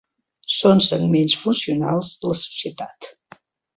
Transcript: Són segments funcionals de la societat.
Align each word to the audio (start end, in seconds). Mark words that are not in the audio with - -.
Són 0.59 0.79
segments 0.85 1.35
funcionals 1.43 2.13
de 2.23 2.31
la 2.33 2.39
societat. 2.41 3.13